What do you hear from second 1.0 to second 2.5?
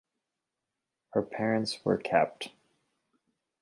Her parents were Capt.